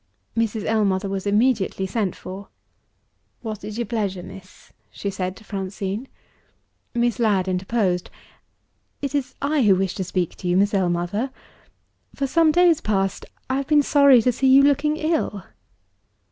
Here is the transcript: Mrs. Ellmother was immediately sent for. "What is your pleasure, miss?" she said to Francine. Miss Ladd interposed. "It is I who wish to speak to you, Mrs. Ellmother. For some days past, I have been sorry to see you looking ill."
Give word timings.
Mrs. 0.35 0.65
Ellmother 0.65 1.07
was 1.09 1.27
immediately 1.27 1.85
sent 1.85 2.15
for. 2.15 2.47
"What 3.43 3.63
is 3.63 3.77
your 3.77 3.85
pleasure, 3.85 4.23
miss?" 4.23 4.73
she 4.89 5.11
said 5.11 5.35
to 5.35 5.43
Francine. 5.43 6.07
Miss 6.95 7.19
Ladd 7.19 7.47
interposed. 7.47 8.09
"It 9.03 9.13
is 9.13 9.35
I 9.43 9.61
who 9.61 9.75
wish 9.75 9.93
to 9.93 10.03
speak 10.03 10.35
to 10.37 10.47
you, 10.47 10.57
Mrs. 10.57 10.73
Ellmother. 10.73 11.29
For 12.15 12.25
some 12.25 12.51
days 12.51 12.81
past, 12.81 13.27
I 13.47 13.57
have 13.57 13.67
been 13.67 13.83
sorry 13.83 14.23
to 14.23 14.31
see 14.31 14.47
you 14.47 14.63
looking 14.63 14.97
ill." 14.97 15.43